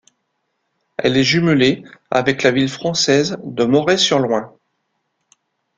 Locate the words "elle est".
0.97-1.23